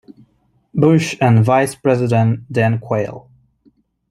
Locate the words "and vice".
1.21-1.75